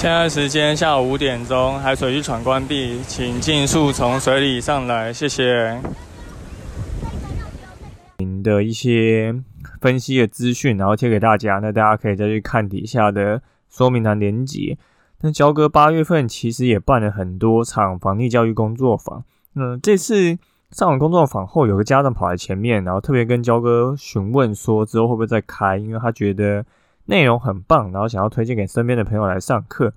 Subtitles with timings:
[0.00, 5.78] 现在时间下午五点钟，海水浴场关闭，请尽速从水里上来，谢谢。
[8.16, 9.34] 您的一些
[9.78, 14.78] 分析的资讯，然后贴给大家，那大家可以再去看底下的说明栏连接。
[15.20, 19.22] 那焦哥八月份其实也办了很多场防疫教育工作坊。
[19.52, 20.38] 那这次
[20.70, 26.64] 上完工作坊后，有个家长跑来前面，然后特别跟焦哥询问说，之后会不会再开，因为他觉得。
[27.10, 29.92] 内容很棒，然后想要推荐给身边的朋友来上课。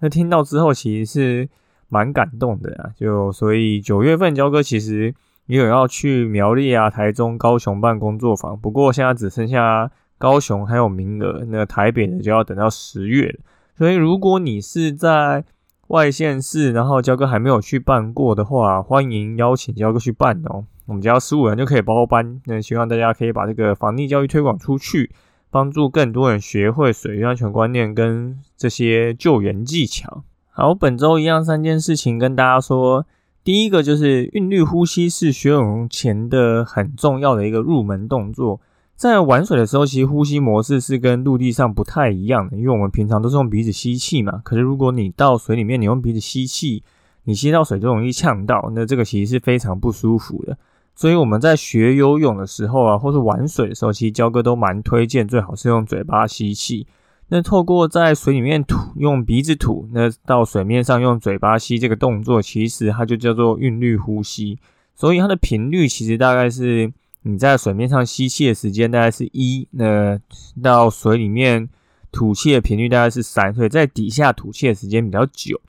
[0.00, 1.48] 那听到之后其实是
[1.88, 2.90] 蛮感动的啊。
[2.94, 5.14] 就所以九月份焦哥其实
[5.46, 13.40] 也有要去苗栗啊、台中、高雄办工作坊，不过现在只剩下高雄还有名额，那台北的就要等到十月了。
[13.74, 15.44] 所以如果你是在
[15.88, 20.66] 外县市，然后焦哥还没有去办过的话，欢迎邀请焦哥去办哦。
[20.86, 22.40] 我们只要十五人就可以包班。
[22.44, 25.10] 那希望大家可以把这个防疫教育推广出去。
[25.54, 30.24] 帮助更多人学会水域安全观念跟这些救援技巧。
[30.50, 33.06] 好，本周一样三件事情跟大家说。
[33.44, 38.60] 第一个就是韵律呼吸是学泳前的很重要的一个入门动作。
[38.96, 44.40] 在玩水的时候，其实呼吸模式是跟陆地上不太一样的，因为我们平常都是用鼻子吸气嘛。
[44.42, 46.82] 可是如果你到水里面，你用鼻子吸气，
[47.22, 50.58] 你吸到水就容易呛到，那这个其实是非常不舒服的。
[50.96, 56.86] 所以我们在学游泳的时候啊，或是玩水的时候，其实教哥都蛮推荐，最好是用嘴巴吸气。
[57.28, 64.58] 那透过在水里面吐，用鼻子吐，那到水面上用嘴巴吸这个动作，其实它就叫做韵律呼吸。
[64.94, 70.20] 所以它的频率其实大概是你在水面上吸气的时间大概是一，那
[70.62, 71.68] 到水里面
[72.12, 75.60] 吐气的频率大概是三，所以在底下吐气的时间比较久。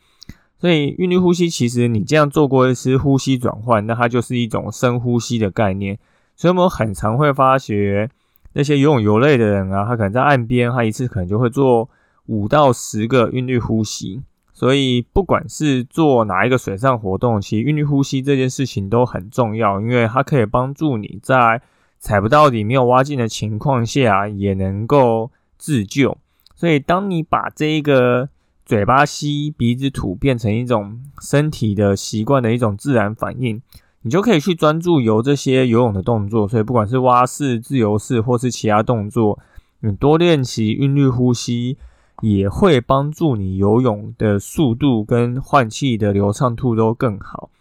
[0.66, 5.96] 所以韵律呼吸，其实你这样做过一次呼吸转换，那它就是一种深呼吸的概念。
[6.36, 8.10] 所以我们很常会发觉
[8.54, 11.88] 那些游泳游类的人啊，他可能在岸边，他一次可能就会做
[12.26, 14.24] 五到十个韵律呼吸。
[14.54, 21.62] 所以不管是做哪一个水上活动，其实韵律呼吸这件事情都很重要，因为它可以帮助你在
[22.00, 26.18] 踩不到底、没有挖进的情况下，也能够自救。
[26.56, 28.30] 所以当你把这一个
[28.66, 33.62] 嘴巴吸，鼻子吐，变成一种身体的习惯的一种自然反应，
[34.02, 36.48] 你就可以去专注游这些游泳的动作。
[36.48, 39.38] 所以不管是蛙式、自由式，或是其他动作，
[39.82, 41.78] 你多练习韵律呼吸，
[42.22, 47.52] 也会帮助你游泳的速度跟换气的流畅度都更好。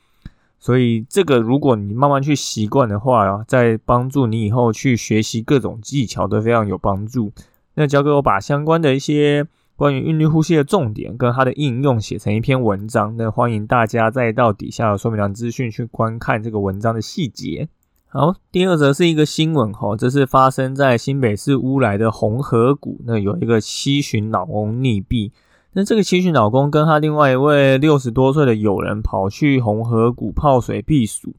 [0.58, 7.30] 所以这个如果你慢慢去习惯的话，在帮助你以后去学习各种技巧都非常有帮助。
[7.74, 9.46] 那交给我把相关的一些。
[9.76, 17.68] 关于韵律呼吸的重点跟它的应用写成一篇文章，那欢迎大家再到底下的说明栏资讯去观看这个文章的细节。
[18.06, 25.32] 好，第二则是一个新闻哈，这是发生在新北市乌来的红河谷，那有一个七旬老翁溺毙。
[25.72, 31.34] 那这个七旬老公跟他另外一位六十多岁的友人跑去红河谷泡水避暑，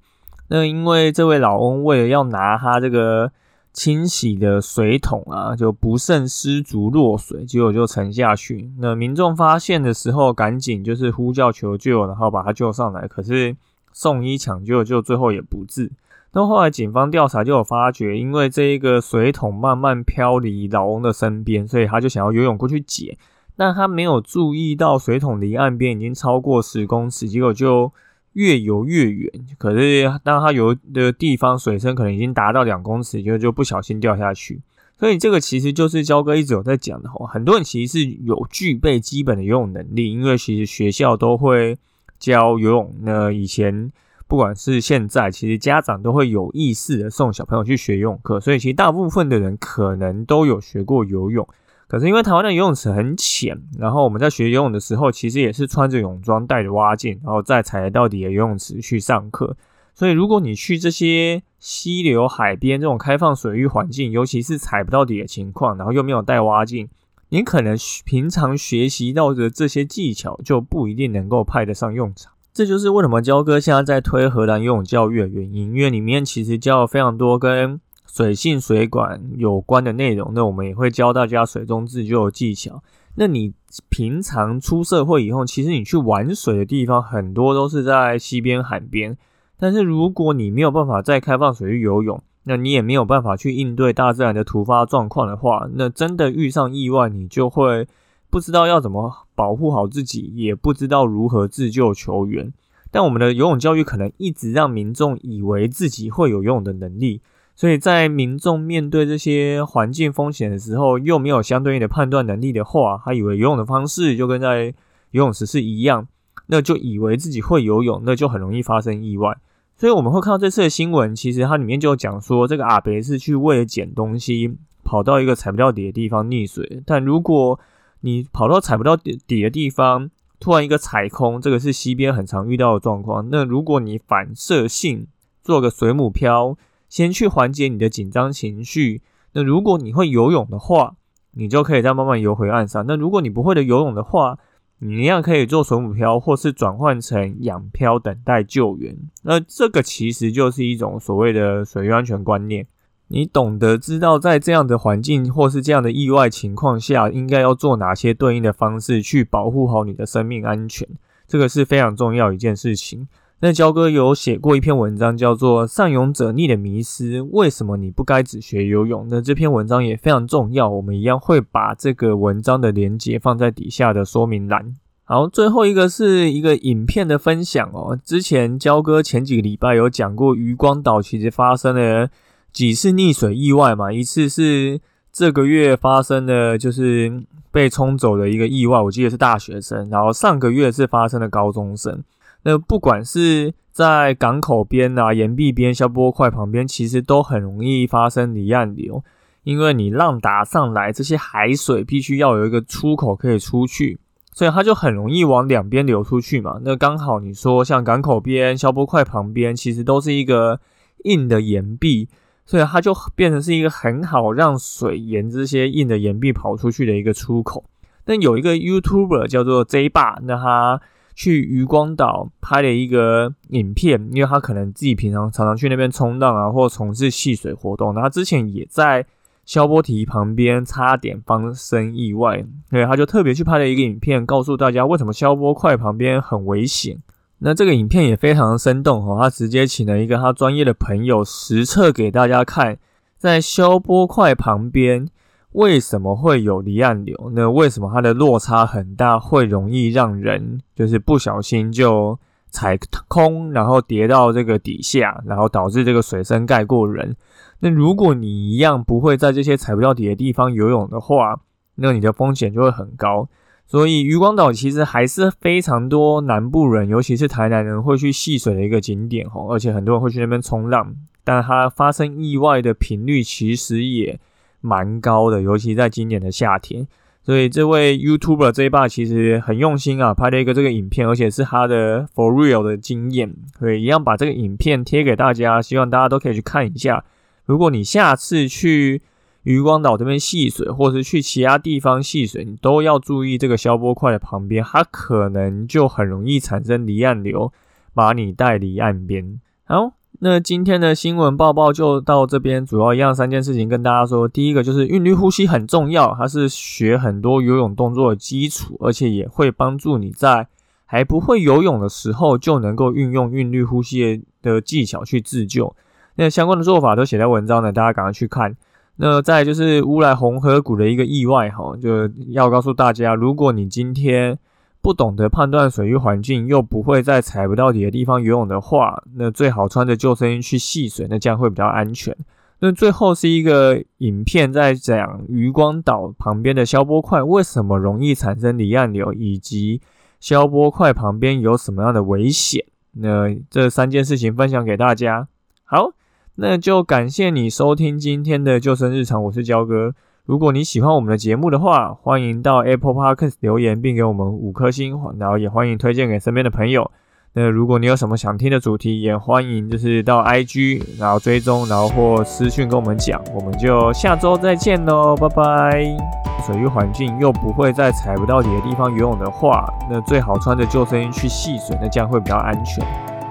[0.50, 3.32] 那因为这位老翁为了要拿他这个。
[3.76, 8.72] 清洗的水桶啊，就不慎失足落水，结果就沉下去。
[8.80, 13.06] 那民众发现的时候，赶紧就是呼叫求救，然后把他救上来。
[13.06, 13.54] 可是
[13.92, 15.92] 送医抢救，就最后也不治。
[16.32, 23.18] 那后来警方调查就有发觉，因为这一个水桶慢慢飘离老翁的身边，所以他就想要游泳过去捡，
[23.58, 27.92] 但他没有注意到水桶离岸边已经超过十公尺，结果就。
[28.36, 34.62] 越游越远，可是当他游的地方水深可能已经达到两公尺，就就不小心掉下去。
[34.98, 41.78] 所以这个其实就是焦哥一直有在讲的吼，很多人其实是有具备基本的游泳能力，因为其实学校都会
[42.20, 42.94] 教游泳。
[43.02, 43.92] 那以前
[44.28, 51.48] 不管是现在，其实家长都会有意识的送小朋友去学游泳课，所以其实大部分的人可能都有学过游泳。
[51.88, 59.56] 可是因为台湾的游泳池很浅，然后我们在学游泳的时候，其实也是穿着泳装、带着蛙镜，然后再踩到底的游泳池去上课。
[59.94, 66.90] 所以如果你去这些溪流、海边这种开放水域环境，尤其是踩不到底的情况，然后又没有带蛙镜，
[67.30, 72.34] 你可能平常学习到的这些技巧就不一定能够派得上用场。
[72.54, 77.80] 这就是为什么焦哥现在在推荷兰游泳教育的原因，因为里面其实教了非常多跟
[78.16, 82.82] 水性水管有关的内容，那我们也会教大家水中自救技巧。
[83.16, 83.52] 那你
[83.90, 89.18] 平常出社会以后，其实你去玩水的地方很多都是在溪边、海边。
[89.58, 97.86] 但是如果你没有办法在开放水域游泳，那你也没有办法去应对大自然的突发状况的话，那真的遇上意外，你就会
[98.30, 102.54] 不知道要怎么保护好自己，也不知道如何自救求援。
[102.90, 107.20] 但我们的游泳教育可能一直让民众以为自己会有游泳的能力，
[107.56, 114.74] 所以在民众面对这些环境风险的时候，又没有相对应的判断能力的话，他以为游泳的方式就跟在
[115.12, 116.08] 游泳池是一样，
[116.48, 119.38] 那就以为自己会游泳，那就很容易发生意外。
[119.78, 126.82] 所以我们会看到这次的新闻，其实它里面就讲说，这个阿北是去为了捡东西，跑到一个踩不到底的地方溺水。
[126.86, 127.60] 但如果
[128.02, 133.30] 你跑到踩不到底底的地方，突然一个踩空，这个是溪边很常遇到的状况。
[133.32, 135.08] 那如果你反射性
[135.42, 136.58] 做个水母漂，
[136.96, 139.02] 先去缓解你的紧张情绪。
[139.34, 140.96] 那如果你会游泳的话，
[141.34, 142.86] 你就可以再慢慢游回岸上。
[142.88, 144.40] 那如果你不会的游泳的话，
[144.80, 148.96] 你一样可以做水母漂，或是转换成仰漂等待救援。
[149.24, 152.66] 那这个其实就是一种所谓的水域安全观念。
[153.10, 160.88] 你懂得知道在这样的环境或是这样的意外情况下，应该要做哪些对应的方式去保护好你的生命安全，
[161.28, 163.10] 这个是非常重要一件事情。
[163.42, 169.08] 那焦哥有写过一篇文章，叫做《上泳者溺的迷失》，为什么你不该只学游泳？
[169.10, 174.74] 那这篇文章也非常重要，我们一样会把这个文章的连接放在底下的说明栏。
[175.04, 178.00] 好，最后一个是一个影片的分享哦。
[178.04, 182.10] 之前焦哥前几个礼拜有讲过，渔光岛其实发生了
[182.52, 184.80] 几次溺水意外嘛，一次是
[185.12, 187.22] 这个月发生的，就是
[187.52, 192.04] 被冲走的一个意外，我记得是大学生，然后上个月是发生的高中生。
[192.48, 199.04] 那不管是在港口边啊、岩壁边、消波块旁边，其实都很容易发生离岸流，
[199.44, 203.98] 因为你浪打上来，这些海水必须要有一个出口可以出去，
[204.32, 206.60] 所以它就很容易往两边流出去嘛。
[206.64, 210.60] 那刚好你说像港口边、消波块旁边，其实都是一个
[211.06, 212.08] 硬的岩壁，
[212.46, 217.66] 所以它就变成是一个很好让水沿这些硬的岩壁跑出去的一个出口。
[218.06, 220.80] 那有一个 YouTuber 叫做 J 爸，那他。
[221.16, 227.96] 去渔光岛拍了一个影片，因为他可能自己平常常常去那边冲浪啊，或从事戏水活动。
[227.96, 229.06] 他之前也在
[229.46, 236.98] 消波堤旁边差点发生意外，所以他就特别去拍了一个影片，告诉大家为什么消波块旁边很危险。
[237.40, 242.78] 那这个影片也非常生动哈，他直接请了一个他专业的朋友实测给大家看，
[243.18, 245.08] 在消波块旁边。
[245.56, 247.32] 为什么会有离岸流？
[247.34, 252.20] 那为什么它的落差很大，会容易让人就是不小心就
[252.50, 257.16] 踩空，然后跌到这个底下，然后导致这个水深盖过人？
[257.60, 261.40] 那如果你一样不会在这些踩不到底的地方游泳的话，
[261.76, 263.30] 那你的风险就会很高。
[263.66, 270.94] 所以渔光岛其实还是非常多南部人，尤其是台南人会去戏水的一个景点哦，而且很多人会去那边冲浪，
[271.24, 274.20] 但它发生意外的频率其实也。
[274.62, 276.88] 蛮高的，尤其在今年的夏天，
[277.24, 287.04] 所以这位 YouTuber 这一把其实很用心啊，拍了一个这个影片，而且是他的 For Real 的经验，所以一样把这个影片贴给大家，希望大家都可以去看一下。
[287.46, 289.02] 如果你下次去
[289.44, 297.54] 渔光岛这边戏水，或是去其他地方戏水，你都要注意这个消波块的旁边，它可能就很容易产生离岸流，
[297.94, 299.40] 把你带离岸边。
[299.66, 299.94] 好。
[300.20, 304.28] 那今天的新闻报报就到这边，主要一样三件事情跟大家说。
[304.28, 310.48] 第一个就是韵律呼吸很重要，它是学很多游泳动作的基础，而且也会帮助你在
[310.86, 315.76] 还不会游泳的时候就能够运用韵律呼吸的技巧去自救。
[316.16, 318.56] 那相关的做法都写在文章呢，大家赶快去看。
[318.98, 324.38] 那再就是乌来红河谷的一个意外哈，就要告诉大家，如果你今天。
[324.86, 332.16] 不懂得判断水域环境，又不会在踩不到底的地方游泳的话，那最好穿着救生衣去戏水，那这样会比较安全。
[332.60, 339.82] 那最后是一个影片在讲渔光岛旁边的消波块为什么容易产生离岸流，以及
[340.20, 342.64] 消波块旁边有什么样的危险。
[342.92, 345.28] 那这三件事情分享给大家。
[345.64, 345.94] 好，
[346.36, 349.96] 那就感谢你收听今天的救生日常，我是焦哥。
[350.26, 356.90] 如果你喜欢我们的节目的话，欢迎到 Apple Podcast 留言，并给我们五颗星，然后也欢迎推荐给身边的朋友。
[357.34, 363.22] 那如果你有什么想听的主题，也欢迎就是到 IG 然后追踪，然后或私讯跟我们讲。
[363.36, 365.96] 我们就下周再见喽，拜拜。
[366.44, 372.84] 水域环境又不会在踩不到底的地方游泳的话，那最好穿着救生衣去戏水，那这样会比较安全。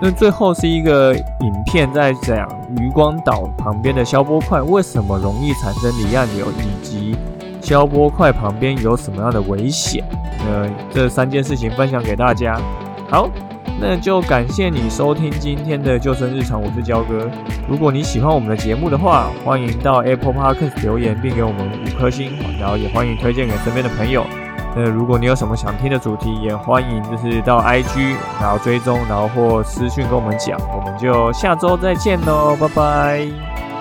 [0.02, 2.46] 那最后是一个影片，在讲
[2.78, 7.16] 渔光岛旁边的消波块为什么容易产生离岸流，以及
[7.62, 10.04] 消波块旁边有什么样的危险。
[10.46, 12.60] 呃，这三件事情分享给大家。
[13.08, 13.30] 好，
[13.80, 17.30] 那就感谢你收听今天的救生日常，我是焦哥。
[17.66, 24.26] 如果你喜欢我们的节目的话，欢迎到 Apple Podcast 留言，并给我们五颗星，然后也欢迎推荐给身边的朋友。
[24.76, 33.73] 那如果你有什么想听的主题，也欢迎就是到 IG 然后追踪，然后或私讯跟我们讲，我们就下周再见喽，拜拜。